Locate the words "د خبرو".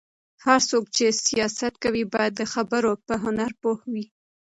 2.37-2.91